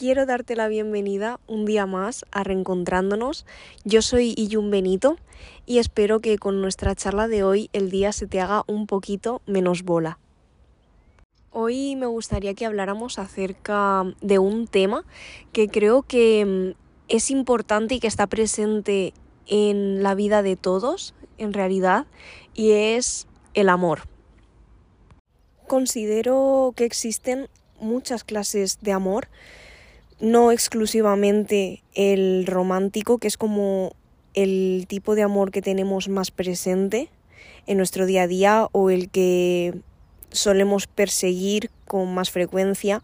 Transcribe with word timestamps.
quiero 0.00 0.24
darte 0.24 0.56
la 0.56 0.68
bienvenida 0.68 1.40
un 1.46 1.66
día 1.66 1.84
más 1.84 2.24
a 2.30 2.42
Reencontrándonos. 2.42 3.44
Yo 3.84 4.00
soy 4.00 4.32
Iyun 4.34 4.70
Benito 4.70 5.18
y 5.66 5.76
espero 5.76 6.20
que 6.20 6.38
con 6.38 6.62
nuestra 6.62 6.94
charla 6.94 7.28
de 7.28 7.44
hoy 7.44 7.68
el 7.74 7.90
día 7.90 8.12
se 8.12 8.26
te 8.26 8.40
haga 8.40 8.64
un 8.66 8.86
poquito 8.86 9.42
menos 9.44 9.82
bola. 9.82 10.18
Hoy 11.50 11.96
me 11.96 12.06
gustaría 12.06 12.54
que 12.54 12.64
habláramos 12.64 13.18
acerca 13.18 14.04
de 14.22 14.38
un 14.38 14.68
tema 14.68 15.04
que 15.52 15.68
creo 15.68 16.00
que 16.00 16.46
mm, 16.46 16.80
es 17.08 17.30
importante 17.30 17.96
y 17.96 18.00
que 18.00 18.06
está 18.06 18.26
presente 18.26 19.12
en 19.48 20.02
la 20.02 20.14
vida 20.14 20.42
de 20.42 20.56
todos, 20.56 21.14
en 21.36 21.52
realidad, 21.52 22.06
y 22.54 22.70
es 22.70 23.26
el 23.52 23.68
amor. 23.68 24.04
Considero 25.66 26.72
que 26.74 26.86
existen 26.86 27.50
muchas 27.78 28.24
clases 28.24 28.78
de 28.80 28.92
amor, 28.92 29.28
no 30.20 30.52
exclusivamente 30.52 31.82
el 31.94 32.46
romántico, 32.46 33.18
que 33.18 33.28
es 33.28 33.36
como 33.36 33.94
el 34.34 34.86
tipo 34.88 35.14
de 35.14 35.22
amor 35.22 35.50
que 35.50 35.62
tenemos 35.62 36.08
más 36.08 36.30
presente 36.30 37.08
en 37.66 37.76
nuestro 37.76 38.06
día 38.06 38.22
a 38.22 38.26
día 38.26 38.68
o 38.72 38.90
el 38.90 39.10
que 39.10 39.74
solemos 40.30 40.86
perseguir 40.86 41.70
con 41.86 42.14
más 42.14 42.30
frecuencia. 42.30 43.02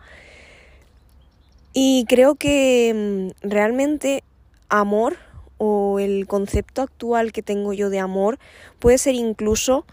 Y 1.72 2.04
creo 2.08 2.36
que 2.36 3.32
mm, 3.42 3.48
realmente 3.48 4.22
amor 4.68 5.16
o 5.58 5.98
el 5.98 6.26
concepto 6.26 6.82
actual 6.82 7.32
que 7.32 7.42
tengo 7.42 7.72
yo 7.72 7.90
de 7.90 7.98
amor 7.98 8.38
puede 8.78 8.98
ser 8.98 9.14
incluso 9.14 9.86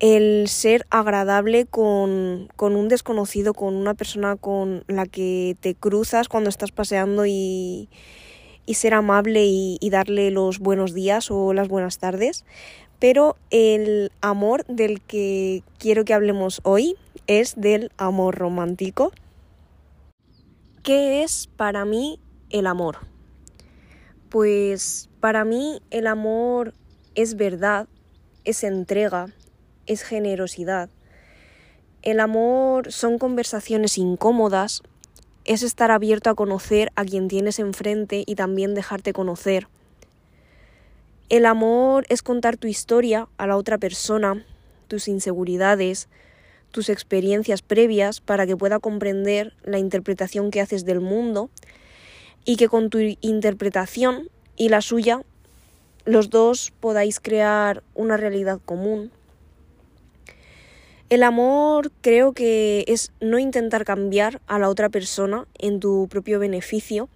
el 0.00 0.48
ser 0.48 0.86
agradable 0.90 1.66
con, 1.66 2.48
un 2.58 2.88
desconocido, 2.88 3.54
con 3.54 3.74
una 3.74 3.94
persona 3.94 4.36
con 4.36 4.84
la 4.86 5.06
que 5.06 5.56
te 5.60 5.74
cruzas 5.74 6.28
cuando 6.28 6.50
estás 6.50 6.72
paseando 6.72 7.26
y, 7.26 7.88
ser 8.72 8.94
amable 8.94 9.44
y, 9.46 9.78
y, 9.80 9.90
darle 9.90 10.30
los 10.30 10.58
buenos 10.58 10.94
días 10.94 11.30
o 11.30 11.52
las 11.52 11.68
buenas 11.68 11.98
tardes. 11.98 12.44
Pero 12.98 13.36
el 13.50 14.10
amor 14.20 14.64
del 14.66 15.00
que 15.00 15.62
quiero 15.78 16.04
que 16.04 16.14
hablemos 16.14 16.60
hoy 16.64 16.96
es 17.26 17.54
del 17.56 17.92
amor 17.96 18.36
romántico. 18.36 19.12
¿Qué 20.82 21.22
es 21.22 21.48
para 21.56 21.84
mí 21.84 22.18
el 22.50 22.66
amor? 22.66 22.98
Pues 24.28 25.08
para 25.20 25.44
mí 25.44 25.80
el 25.90 26.06
amor 26.06 26.74
es 27.14 27.36
verdad, 27.36 27.88
es 28.44 28.62
entrega, 28.64 29.28
es 29.88 30.02
generosidad. 30.02 30.88
El 32.02 32.20
amor 32.20 32.92
son 32.92 33.18
conversaciones 33.18 33.98
incómodas, 33.98 34.82
es 35.44 35.64
estar 35.64 35.90
abierto 35.90 36.30
a 36.30 36.36
conocer 36.36 36.92
a 36.94 37.04
quien 37.04 37.26
tienes 37.26 37.58
enfrente 37.58 38.22
y 38.24 38.36
también 38.36 38.74
dejarte 38.74 39.12
conocer. 39.12 39.66
El 41.28 41.44
amor 41.44 42.06
es 42.08 42.22
contar 42.22 42.56
tu 42.56 42.68
historia 42.68 43.28
a 43.36 43.46
la 43.46 43.56
otra 43.56 43.78
persona, 43.78 44.46
tus 44.86 45.08
inseguridades, 45.08 46.08
tus 46.70 46.88
experiencias 46.88 47.62
previas 47.62 48.20
para 48.20 48.46
que 48.46 48.56
pueda 48.56 48.78
comprender 48.78 49.54
la 49.64 49.78
interpretación 49.78 50.50
que 50.50 50.60
haces 50.60 50.84
del 50.84 51.00
mundo 51.00 51.50
y 52.44 52.56
que 52.56 52.68
con 52.68 52.90
tu 52.90 52.98
interpretación 53.20 54.30
y 54.56 54.68
la 54.68 54.80
suya 54.80 55.22
los 56.04 56.30
dos 56.30 56.72
podáis 56.80 57.20
crear 57.20 57.82
una 57.94 58.16
realidad 58.16 58.60
común. 58.64 59.10
El 61.10 61.22
amor 61.22 61.90
creo 62.02 62.34
que 62.34 62.84
es 62.86 63.12
no 63.22 63.38
intentar 63.38 63.86
cambiar 63.86 64.42
a 64.46 64.58
la 64.58 64.68
otra 64.68 64.90
persona 64.90 65.46
en 65.58 65.80
tu 65.80 66.06
propio 66.06 66.38
beneficio, 66.38 67.08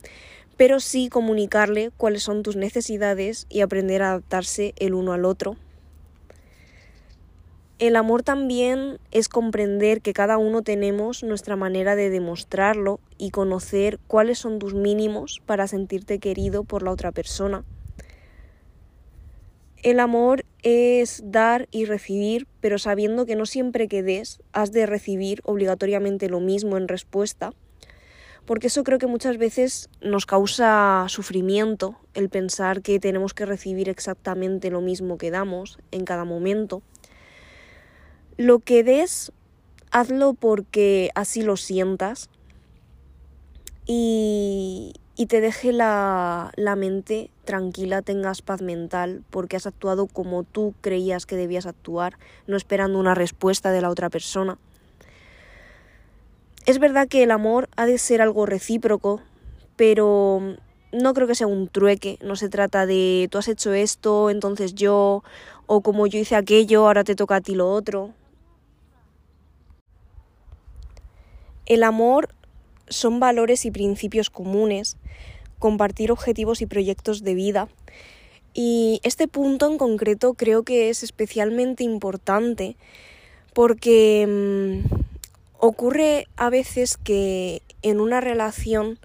pero 0.57 0.81
sí 0.81 1.11
comunicarle 1.11 1.91
cuáles 1.99 2.23
son 2.23 2.43
tus 2.43 2.57
necesidades 2.57 3.47
y 3.51 3.61
aprender 3.61 4.03
a 4.03 4.13
adaptarse 4.13 4.73
el 4.79 4.95
uno 4.95 5.13
al 5.13 5.27
otro. 5.27 5.57
El 7.79 7.97
amor 7.97 8.23
también 8.23 8.99
es 9.11 9.29
comprender 9.29 10.01
que 10.01 10.15
cada 10.15 10.39
uno 10.39 10.63
tenemos 10.63 11.23
nuestra 11.23 11.57
manera 11.57 11.95
de 11.95 12.09
demostrarlo 12.09 12.99
y 13.19 13.29
conocer 13.29 13.99
cuáles 14.07 14.39
son 14.39 14.59
tus 14.59 14.73
mínimos 14.73 15.43
para 15.45 15.67
sentirte 15.67 16.19
querido 16.19 16.65
por 16.65 16.83
la 16.83 16.93
otra 16.93 17.13
persona. 17.13 17.63
El 19.83 19.99
amor 19.99 20.45
es 20.63 21.23
dar 21.25 21.69
y 21.73 21.87
recibir, 21.87 22.47
pero 22.61 22.79
sabiendo 22.79 23.27
que 23.27 23.35
no 23.35 23.47
siempre 23.47 23.89
que 23.89 24.05
des 24.05 24.41
has 24.53 24.71
de 24.71 24.87
recibir 24.87 25.41
obligatoriamente 25.45 26.29
lo 26.29 26.39
mismo 26.39 26.77
en 26.77 26.87
respuesta, 26.87 27.53
porque 28.47 28.69
eso 28.69 28.85
creo 28.85 28.99
que 28.99 29.09
muchas 29.09 29.39
veces 29.39 29.89
nos 30.01 30.25
causa 30.25 31.05
sufrimiento 31.09 31.97
el 32.15 32.29
pensar 32.29 32.83
que 32.83 33.01
tenemos 33.01 33.35
que 33.35 33.47
recibir 33.47 33.89
exactamente 33.89 34.71
lo 34.71 34.81
mismo 34.81 35.19
que 35.19 35.33
damos 35.33 35.79
en 35.91 36.05
cada 36.05 36.25
momento. 36.25 36.83
Lo 38.37 38.61
que 38.61 38.85
des, 38.85 39.33
hazlo 39.91 40.35
porque 40.35 41.11
así 41.17 41.43
lo 41.43 41.57
sientas 41.57 42.31
y, 43.87 44.95
te 45.29 45.41
deje 45.41 45.73
la, 45.73 46.51
la, 46.57 46.75
mente 46.75 47.31
tranquila, 47.45 48.03
tengas 48.03 48.43
paz 48.43 48.63
mental, 48.63 49.23
porque 49.31 49.57
has 49.57 49.67
actuado 49.67 50.07
como 50.07 50.45
tú 50.45 50.75
creías 50.81 51.27
que 51.27 51.37
debías 51.37 51.67
actuar, 51.67 52.19
no 52.47 52.57
esperando 52.57 52.99
una 52.99 53.15
respuesta 53.15 53.71
de 53.71 53.81
la 53.81 53.91
otra 53.91 54.11
persona. 54.11 54.59
Es 56.65 56.79
verdad 56.79 57.09
que 57.09 57.25
el 57.25 57.33
amor 57.33 57.69
ha 57.77 57.87
de 57.87 57.99
ser 57.99 58.23
algo 58.23 58.47
recíproco, 58.47 59.21
pero 59.77 60.57
no 60.93 61.15
creo 61.15 61.27
que 61.27 61.35
sea 61.35 61.47
un 61.47 61.69
trueque, 61.69 62.19
no 62.23 62.37
se 62.37 62.49
trata 62.49 62.87
de 62.87 63.29
tú 63.31 63.39
has 63.39 63.49
hecho 63.49 63.73
esto, 63.73 64.31
entonces 64.31 64.75
yo, 64.75 65.25
o 65.67 65.81
como 65.81 66.07
yo 66.07 66.21
hice 66.21 66.37
aquello, 66.37 66.87
ahora 66.87 67.03
te 67.03 67.17
toca 67.17 67.37
a 67.37 67.41
ti 67.41 67.55
lo 67.55 67.69
otro. 67.69 68.13
El 71.67 71.83
amor 71.83 72.29
son 72.89 73.21
valores 73.21 73.65
y 73.65 73.71
principios 73.71 74.31
comunes, 74.31 74.97
compartir 75.63 76.11
objetivos 76.11 76.61
y 76.61 76.67
proyectos 76.67 77.23
de 77.23 77.35
vida. 77.35 77.69
Y 78.53 79.01
este 79.05 79.29
punto 79.29 79.71
en 79.71 79.79
concreto 79.79 80.35
creo 80.35 80.65
que 80.65 80.91
es 80.91 81.05
especialmente 81.05 81.85
importante 81.85 82.77
porque 83.55 84.27
mm, 84.27 84.93
ocurre 85.59 86.27
a 86.37 86.51
veces 86.51 86.97
que 86.97 87.63
en 87.83 88.01
una 88.01 88.21
relación 88.21 88.99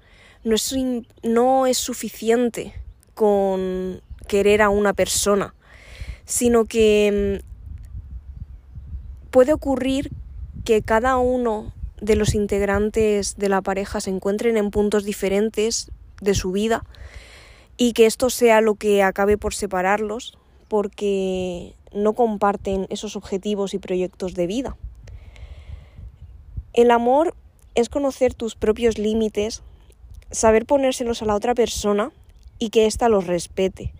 no 0.44 0.56
es, 0.56 0.76
no 1.22 1.68
es 1.68 1.78
suficiente 1.78 2.74
con 3.14 4.02
querer 4.28 4.64
a 4.64 4.70
una 4.70 4.94
persona, 4.94 5.54
sino 6.26 6.66
que 6.66 7.40
mm, 7.44 9.30
puede 9.30 9.54
ocurrir 9.54 10.10
que 10.66 10.82
cada 10.82 11.18
uno 11.18 11.72
de 12.02 12.16
los 12.16 12.34
integrantes 12.34 13.38
de 13.38 13.48
la 13.48 13.62
pareja 13.62 14.02
se 14.02 14.10
encuentren 14.10 14.58
en 14.58 14.72
puntos 14.72 15.04
diferentes 15.04 15.92
de 16.22 16.36
su 16.36 16.52
vida 16.52 16.84
y 17.78 17.94
que 17.94 18.06
esto 18.06 18.30
sea 18.30 18.62
lo 18.62 18.76
que 18.76 19.04
acabe 19.04 19.38
por 19.38 19.54
separarlos 19.54 20.38
porque 20.68 21.76
no 21.94 22.14
comparten 22.14 22.88
esos 22.90 23.16
objetivos 23.16 23.74
y 23.74 23.80
proyectos 23.80 24.34
de 24.34 24.48
vida. 24.48 24.78
El 26.74 26.92
amor 26.92 27.36
es 27.76 27.90
conocer 27.90 28.34
tus 28.34 28.56
propios 28.56 28.98
límites, 28.98 29.64
saber 30.32 30.66
ponérselos 30.66 31.22
a 31.22 31.26
la 31.26 31.36
otra 31.36 31.56
persona 31.56 32.12
y 32.60 32.70
que 32.70 32.86
ésta 32.86 33.10
los 33.10 33.28
respete. 33.28 33.94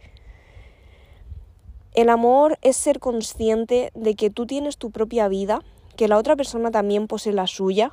El 1.94 2.10
amor 2.10 2.60
es 2.62 2.78
ser 2.78 3.00
consciente 3.00 3.92
de 3.96 4.16
que 4.16 4.30
tú 4.30 4.46
tienes 4.46 4.78
tu 4.78 4.92
propia 4.92 5.28
vida 5.28 5.64
que 5.96 6.08
la 6.08 6.18
otra 6.18 6.36
persona 6.36 6.70
también 6.70 7.08
posee 7.08 7.34
la 7.34 7.48
suya 7.48 7.92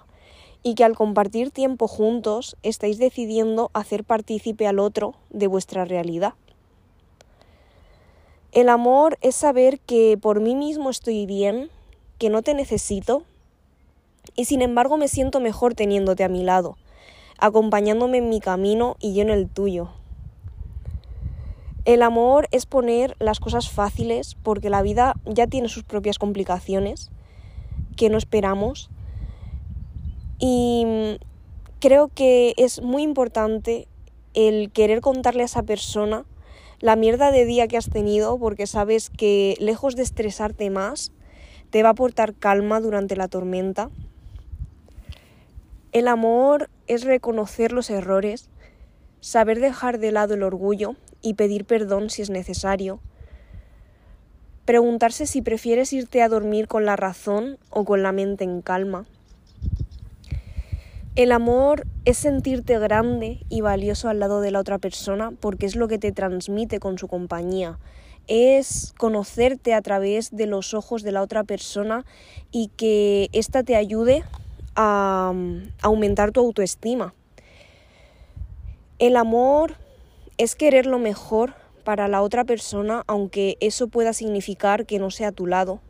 y 0.65 0.75
que 0.75 0.83
al 0.83 0.97
compartir 0.97 1.53
tiempo 1.53 1.87
juntos 1.87 2.57
estáis 2.65 2.99
decidiendo 2.99 3.71
hacer 3.75 4.03
partícipe 4.03 4.67
al 4.67 4.81
otro 4.81 5.15
de 5.31 5.47
vuestra 5.47 5.85
realidad. 5.85 6.35
El 8.51 8.69
amor 8.69 9.19
es 9.21 9.37
saber 9.37 9.79
que 9.79 10.19
por 10.21 10.41
mí 10.41 10.57
mismo 10.57 10.91
estoy 10.91 11.27
bien, 11.27 11.71
que 12.19 12.31
no 12.31 12.43
te 12.43 12.55
necesito 12.55 13.23
y 14.35 14.47
sin 14.47 14.63
embargo 14.63 14.97
me 14.97 15.09
siento 15.09 15.39
mejor 15.39 15.75
teniéndote 15.75 16.25
a 16.25 16.29
mi 16.29 16.43
lado, 16.43 16.77
acompañándome 17.39 18.19
en 18.19 18.29
mi 18.29 18.41
camino 18.41 18.97
y 18.99 19.15
yo 19.15 19.23
en 19.23 19.31
el 19.31 19.49
tuyo. 19.49 19.91
El 21.85 22.03
amor 22.03 22.49
es 22.51 22.65
poner 22.65 23.15
las 23.19 23.41
cosas 23.41 23.69
fáciles 23.69 24.37
porque 24.43 24.71
la 24.71 24.81
vida 24.81 25.15
ya 25.27 25.47
tiene 25.47 25.69
sus 25.69 25.83
propias 25.83 26.19
complicaciones 26.19 27.11
que 27.97 28.09
no 28.09 28.17
esperamos. 28.17 28.89
Y 30.75 31.19
creo 31.79 32.09
que 32.09 32.55
es 32.57 32.83
muy 32.83 33.03
importante 33.03 33.87
el 34.33 34.73
querer 34.73 35.01
contarle 35.01 35.43
a 35.43 35.47
esa 35.47 35.63
persona 35.63 36.25
la 36.81 36.97
mierda 36.97 37.31
de 37.31 37.45
día 37.45 37.69
que 37.69 37.77
has 37.77 37.89
tenido 37.89 38.37
porque 38.39 38.67
sabes 38.67 39.09
que 39.09 39.57
lejos 39.61 39.95
de 39.95 40.03
estresarte 40.03 40.71
más, 40.71 41.13
te 41.71 41.83
va 41.83 41.91
a 41.91 41.93
aportar 41.93 42.35
calma 42.35 42.81
durante 42.81 43.15
la 43.15 43.29
tormenta. 43.29 43.91
El 45.93 46.09
amor 46.09 46.71
es 46.89 47.05
reconocer 47.05 47.71
los 47.71 47.89
errores, 47.89 48.51
saber 49.21 49.61
dejar 49.61 49.99
de 49.99 50.11
lado 50.11 50.35
el 50.35 50.43
orgullo 50.43 50.97
y 51.23 51.35
pedir 51.35 51.65
perdón 51.67 52.11
si 52.11 52.23
es 52.23 52.31
necesario. 52.31 53.01
Preguntarse 54.65 55.27
si 55.27 55.41
prefieres 55.41 55.93
irte 55.93 56.21
a 56.21 56.29
dormir 56.29 56.67
con 56.67 56.85
la 56.85 56.97
razón 56.97 57.59
o 57.71 57.85
con 57.85 58.03
la 58.03 58.11
mente 58.11 58.43
en 58.43 58.61
calma. 58.61 59.07
El 61.17 61.31
amor 61.31 61.87
es 62.05 62.19
sentirte 62.19 62.77
grande 62.81 63.39
y 63.49 63.61
valioso 63.61 64.09
al 64.09 64.19
lado 64.19 64.41
de 64.41 64.51
la 64.51 64.59
otra 64.59 64.79
persona 64.79 65.33
porque 65.39 65.65
es 65.65 65.77
lo 65.77 65.87
que 65.87 65.97
te 65.97 66.11
transmite 66.11 66.81
con 66.81 66.99
su 66.99 67.07
compañía. 67.07 67.79
Es 68.27 68.95
conocerte 68.99 69.75
a 69.75 69.83
través 69.83 70.35
de 70.35 70.47
los 70.47 70.75
ojos 70.75 71.05
de 71.05 71.13
la 71.13 71.23
otra 71.23 71.45
persona 71.45 72.05
y 72.51 72.73
que 72.77 73.29
ésta 73.33 73.63
te 73.63 73.77
ayude 73.77 74.25
a 74.75 75.33
aumentar 75.83 76.33
tu 76.33 76.41
autoestima. 76.41 77.15
El 78.99 79.15
amor 79.15 79.77
es 80.37 80.57
querer 80.57 80.85
lo 80.85 80.99
mejor 80.99 81.55
para 81.85 82.09
la 82.09 82.23
otra 82.23 82.43
persona, 82.43 83.05
aunque 83.07 83.57
eso 83.61 83.87
pueda 83.87 84.15
significar 84.15 84.85
que 84.85 84.99
no 84.99 85.13
sea 85.13 85.29
a 85.29 85.33
tu 85.33 85.47
lado. 85.47 85.81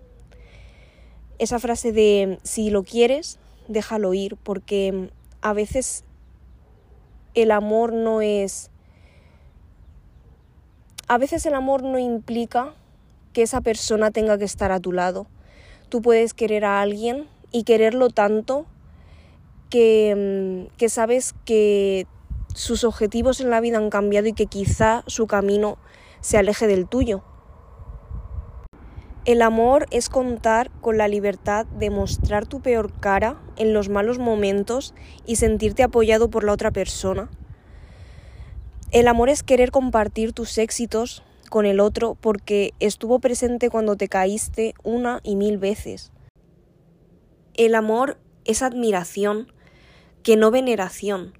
Esa 1.38 1.58
frase 1.58 1.92
de 1.92 2.38
si 2.42 2.68
lo 2.68 2.82
quieres, 2.82 3.38
déjalo 3.68 4.14
ir, 4.14 4.36
porque 4.36 5.10
a 5.40 5.52
veces 5.52 6.04
el 7.34 7.50
amor 7.50 7.92
no 7.92 8.20
es... 8.20 8.70
A 11.06 11.18
veces 11.18 11.44
el 11.44 11.54
amor 11.54 11.82
no 11.82 11.98
implica 11.98 12.74
que 13.32 13.42
esa 13.42 13.60
persona 13.60 14.10
tenga 14.10 14.38
que 14.38 14.44
estar 14.44 14.72
a 14.72 14.80
tu 14.80 14.92
lado. 14.92 15.26
Tú 15.90 16.00
puedes 16.00 16.32
querer 16.32 16.64
a 16.64 16.80
alguien 16.80 17.26
y 17.52 17.64
quererlo 17.64 18.08
tanto 18.08 18.66
que, 19.68 20.68
mm, 20.70 20.76
que 20.76 20.88
sabes 20.88 21.34
que 21.44 22.06
sus 22.54 22.84
objetivos 22.84 23.40
en 23.40 23.50
la 23.50 23.60
vida 23.60 23.76
han 23.76 23.90
cambiado 23.90 24.28
y 24.28 24.32
que 24.32 24.46
quizá 24.46 25.02
su 25.06 25.26
camino 25.26 25.76
se 26.20 26.38
aleje 26.38 26.66
del 26.66 26.88
tuyo. 26.88 27.22
El 29.24 29.40
amor 29.40 29.86
es 29.90 30.10
contar 30.10 30.70
con 30.82 30.98
la 30.98 31.08
libertad 31.08 31.64
de 31.64 31.88
mostrar 31.88 32.44
tu 32.44 32.60
peor 32.60 32.92
cara 33.00 33.40
en 33.56 33.72
los 33.72 33.88
malos 33.88 34.18
momentos 34.18 34.94
y 35.24 35.36
sentirte 35.36 35.82
apoyado 35.82 36.28
por 36.28 36.44
la 36.44 36.52
otra 36.52 36.70
persona. 36.70 37.30
El 38.90 39.08
amor 39.08 39.30
es 39.30 39.42
querer 39.42 39.70
compartir 39.70 40.34
tus 40.34 40.58
éxitos 40.58 41.22
con 41.48 41.64
el 41.64 41.80
otro 41.80 42.18
porque 42.20 42.74
estuvo 42.80 43.18
presente 43.18 43.70
cuando 43.70 43.96
te 43.96 44.08
caíste 44.08 44.74
una 44.82 45.20
y 45.22 45.36
mil 45.36 45.56
veces. 45.56 46.12
El 47.54 47.76
amor 47.76 48.18
es 48.44 48.60
admiración 48.60 49.50
que 50.22 50.36
no 50.36 50.50
veneración. 50.50 51.32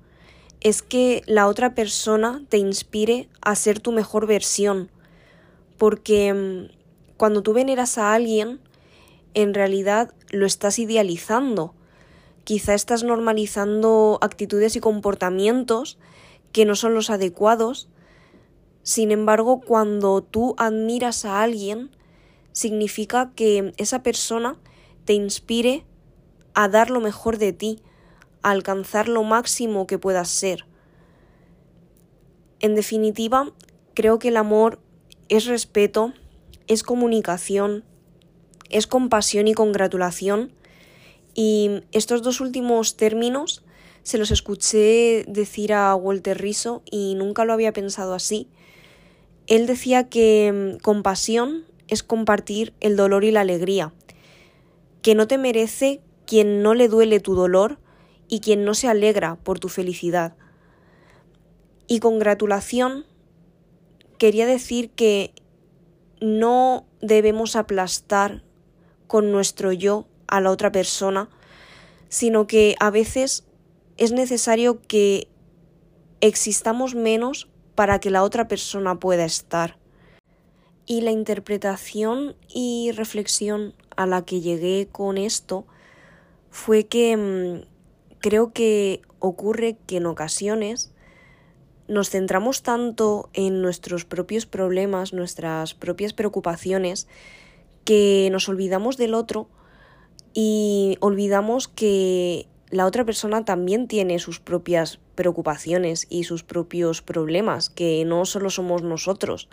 Es 0.63 0.81
que 0.81 1.23
la 1.27 1.49
otra 1.49 1.75
persona 1.75 2.43
te 2.49 2.57
inspire 2.57 3.29
a 3.43 3.55
ser 3.57 3.79
tu 3.79 3.93
mejor 3.93 4.27
versión. 4.27 4.91
Porque 5.77 6.33
mm, 6.33 6.84
cuando 7.17 7.43
tú 7.43 7.53
veneras 7.53 7.99
a 7.99 8.15
alguien, 8.15 8.61
en 9.35 9.55
realidad 9.55 10.15
lo 10.31 10.47
estás 10.47 10.79
idealizando. 10.79 11.75
Quizá 12.45 12.75
estás 12.75 13.03
normalizando 13.03 14.19
actitudes 14.21 14.77
y 14.77 14.81
comportamientos 14.81 15.99
que 16.53 16.65
no 16.65 16.77
son 16.77 16.95
los 16.95 17.11
adecuados. 17.11 17.89
Sin 18.83 19.11
embargo, 19.11 19.61
cuando 19.61 20.23
tú 20.23 20.55
admiras 20.59 21.25
a 21.25 21.43
alguien, 21.43 21.91
significa 22.53 23.33
que 23.35 23.73
esa 23.77 24.03
persona 24.03 24.57
te 25.05 25.15
inspire 25.15 25.85
a 26.55 26.69
dar 26.69 26.91
lo 26.91 27.01
mejor 27.01 27.39
de 27.39 27.53
ti, 27.53 27.81
alcanzar 28.43 29.09
lo 29.09 29.25
máximo 29.25 29.87
que 29.87 29.99
puedas 29.99 30.29
ser. 30.29 30.67
En 32.61 32.75
definitiva, 32.75 33.53
creo 33.95 34.19
que 34.19 34.29
el 34.29 34.37
amor 34.37 34.79
es 35.29 35.47
respeto, 35.47 36.13
es 36.69 36.83
comunicación, 36.83 37.85
es 38.71 38.87
compasión 38.87 39.49
y 39.49 39.55
congratulación. 39.55 40.53
Y 41.35 41.83
estos 41.93 42.23
dos 42.23 42.41
últimos 42.41 42.97
términos 42.97 43.63
se 44.03 44.19
los 44.19 44.31
escuché 44.31 45.25
decir 45.27 45.73
a 45.73 45.95
Walter 45.95 46.39
Riso 46.39 46.83
y 46.91 47.15
nunca 47.15 47.45
lo 47.45 47.53
había 47.53 47.73
pensado 47.73 48.15
así. 48.15 48.49
Él 49.47 49.67
decía 49.67 50.09
que 50.09 50.77
mm, 50.77 50.83
compasión 50.83 51.65
es 51.89 52.03
compartir 52.03 52.73
el 52.81 52.97
dolor 52.97 53.25
y 53.25 53.31
la 53.31 53.41
alegría, 53.41 53.93
que 55.03 55.15
no 55.15 55.27
te 55.27 55.39
merece 55.39 56.01
quien 56.27 56.63
no 56.63 56.75
le 56.75 56.89
duele 56.89 57.21
tu 57.21 57.35
dolor 57.35 57.79
y 58.29 58.41
quien 58.41 58.65
no 58.65 58.75
se 58.75 58.89
alegra 58.89 59.37
por 59.37 59.59
tu 59.59 59.69
felicidad. 59.69 60.35
Y 61.87 62.01
congratulación 62.01 63.05
quería 64.19 64.47
decir 64.47 64.91
que 64.91 65.35
no 66.25 66.87
debemos 67.03 67.55
aplastar 67.55 68.43
con 69.07 69.31
nuestro 69.31 69.73
yo 69.73 70.07
a 70.27 70.41
la 70.41 70.51
otra 70.51 70.73
persona, 70.73 71.29
sino 72.09 72.47
que 72.47 72.77
a 72.81 72.89
veces 72.91 73.45
es 73.99 74.13
necesario 74.13 74.81
que 74.81 75.29
existamos 76.23 76.95
menos 76.95 77.51
para 77.75 77.99
que 77.99 78.11
la 78.11 78.23
otra 78.23 78.49
persona 78.49 78.99
pueda 78.99 79.27
estar. 79.27 79.77
Y 80.87 81.03
la 81.03 81.11
interpretación 81.11 82.37
y 82.49 82.93
reflexión 82.93 83.75
a 83.95 84.07
la 84.07 84.25
que 84.25 84.41
llegué 84.41 84.89
con 84.91 85.19
esto 85.19 85.67
fue 86.51 86.87
que 86.87 87.17
mm, 87.19 88.19
creo 88.21 88.51
que 88.55 89.03
ocurre 89.19 89.77
que 89.87 89.99
en 89.99 90.07
ocasiones 90.07 90.94
nos 91.89 92.11
centramos 92.11 92.63
tanto 92.63 93.29
en 93.33 93.63
nuestros 93.63 94.05
propios 94.05 94.47
problemas, 94.47 95.13
nuestras 95.13 95.75
propias 95.75 96.13
preocupaciones, 96.13 97.07
que 97.85 98.29
nos 98.33 98.49
olvidamos 98.49 98.97
del 98.97 99.15
otro 99.15 99.49
y 100.33 100.97
olvidamos 101.01 101.69
que 101.69 102.49
la 102.71 102.87
otra 102.87 103.05
persona 103.05 103.45
también 103.45 103.87
tiene 103.87 104.19
sus 104.19 104.41
propias 104.41 104.99
preocupaciones 105.15 106.07
y 106.09 106.25
sus 106.25 106.43
propios 106.43 107.03
problemas, 107.03 107.71
que 107.71 108.05
no 108.05 108.25
solo 108.25 108.51
somos 108.51 108.83
nosotros, 108.83 109.49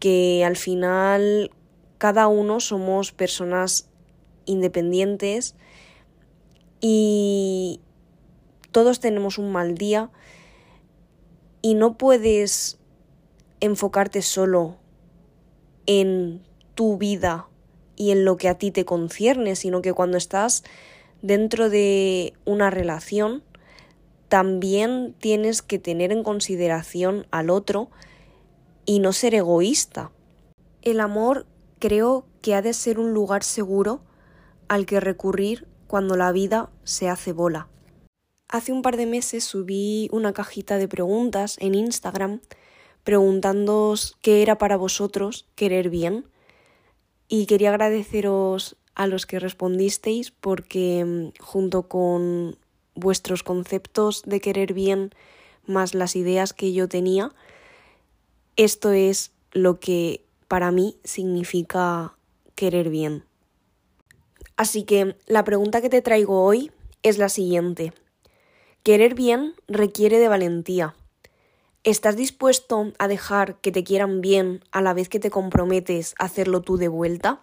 que 0.00 0.44
al 0.44 0.56
final 0.56 1.50
cada 1.98 2.26
uno 2.26 2.58
somos 2.60 3.12
personas 3.12 3.88
independientes 4.44 5.54
y, 6.80 7.80
todos 8.72 9.00
tenemos 9.00 9.38
un 9.38 9.52
mal 9.52 9.74
día 9.74 10.10
y 11.62 11.74
no 11.74 11.96
puedes 11.96 12.78
enfocarte 13.60 14.20
solo 14.20 14.76
en 15.86 16.42
tu 16.74 16.98
vida 16.98 17.48
y 17.96 18.10
en 18.10 18.24
lo 18.24 18.36
que 18.36 18.48
a 18.48 18.58
ti 18.58 18.70
te 18.70 18.84
concierne, 18.84 19.56
sino 19.56 19.80
que 19.80 19.92
cuando 19.92 20.18
estás 20.18 20.64
dentro 21.22 21.70
de 21.70 22.34
una 22.44 22.70
relación, 22.70 23.44
también 24.28 25.14
tienes 25.18 25.62
que 25.62 25.78
tener 25.78 26.10
en 26.10 26.24
consideración 26.24 27.26
al 27.30 27.50
otro 27.50 27.90
y 28.84 28.98
no 28.98 29.12
ser 29.12 29.34
egoísta. 29.34 30.10
El 30.82 31.00
amor 31.00 31.46
creo 31.78 32.24
que 32.40 32.54
ha 32.54 32.62
de 32.62 32.72
ser 32.72 32.98
un 32.98 33.12
lugar 33.12 33.44
seguro 33.44 34.00
al 34.68 34.86
que 34.86 35.00
recurrir 35.00 35.68
cuando 35.86 36.16
la 36.16 36.32
vida 36.32 36.70
se 36.82 37.08
hace 37.08 37.32
bola. 37.32 37.68
Hace 38.52 38.70
un 38.70 38.82
par 38.82 38.98
de 38.98 39.06
meses 39.06 39.44
subí 39.44 40.10
una 40.12 40.34
cajita 40.34 40.76
de 40.76 40.86
preguntas 40.86 41.56
en 41.60 41.74
Instagram 41.74 42.42
preguntándoos 43.02 44.18
qué 44.20 44.42
era 44.42 44.58
para 44.58 44.76
vosotros 44.76 45.46
querer 45.54 45.88
bien 45.88 46.26
y 47.28 47.46
quería 47.46 47.70
agradeceros 47.70 48.76
a 48.94 49.06
los 49.06 49.24
que 49.24 49.40
respondisteis 49.40 50.32
porque 50.32 51.02
mm, 51.02 51.42
junto 51.42 51.88
con 51.88 52.58
vuestros 52.94 53.42
conceptos 53.42 54.20
de 54.26 54.42
querer 54.42 54.74
bien 54.74 55.14
más 55.64 55.94
las 55.94 56.14
ideas 56.14 56.52
que 56.52 56.74
yo 56.74 56.90
tenía, 56.90 57.32
esto 58.56 58.92
es 58.92 59.32
lo 59.52 59.80
que 59.80 60.26
para 60.46 60.70
mí 60.72 60.98
significa 61.04 62.18
querer 62.54 62.90
bien. 62.90 63.24
Así 64.58 64.82
que 64.82 65.16
la 65.26 65.42
pregunta 65.42 65.80
que 65.80 65.88
te 65.88 66.02
traigo 66.02 66.44
hoy 66.44 66.70
es 67.02 67.16
la 67.16 67.30
siguiente. 67.30 67.94
Querer 68.82 69.14
bien 69.14 69.54
requiere 69.68 70.18
de 70.18 70.26
valentía. 70.26 70.96
¿Estás 71.84 72.16
dispuesto 72.16 72.92
a 72.98 73.06
dejar 73.06 73.60
que 73.60 73.70
te 73.70 73.84
quieran 73.84 74.20
bien 74.20 74.64
a 74.72 74.82
la 74.82 74.92
vez 74.92 75.08
que 75.08 75.20
te 75.20 75.30
comprometes 75.30 76.16
a 76.18 76.24
hacerlo 76.24 76.62
tú 76.62 76.78
de 76.78 76.88
vuelta? 76.88 77.42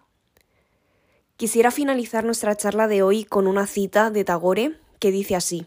Quisiera 1.37 1.71
finalizar 1.71 2.25
nuestra 2.25 2.57
charla 2.57 2.89
de 2.89 3.03
hoy 3.03 3.23
con 3.23 3.47
una 3.47 3.67
cita 3.67 4.11
de 4.11 4.25
Tagore 4.25 4.75
que 4.99 5.11
dice 5.11 5.37
así. 5.37 5.65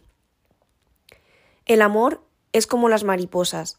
El 1.65 1.81
amor 1.81 2.21
es 2.53 2.67
como 2.67 2.91
las 2.91 3.05
mariposas. 3.05 3.79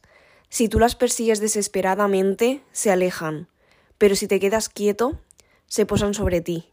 Si 0.50 0.70
tú 0.70 0.80
las 0.80 0.96
persigues 0.96 1.40
desesperadamente, 1.40 2.64
se 2.72 2.90
alejan, 2.90 3.48
pero 4.00 4.16
si 4.16 4.28
te 4.28 4.40
quedas 4.40 4.68
quieto, 4.68 5.20
se 5.68 5.86
posan 5.86 6.16
sobre 6.16 6.42
ti. 6.42 6.70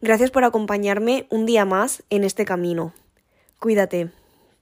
Gracias 0.00 0.32
por 0.32 0.42
acompañarme 0.42 1.28
un 1.30 1.46
día 1.46 1.64
más 1.64 2.02
en 2.10 2.24
este 2.24 2.44
camino. 2.44 2.92
Cuídate, 3.60 4.10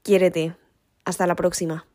quiérete. 0.02 0.57
Hasta 1.05 1.28
la 1.28 1.37
próxima. 1.37 1.87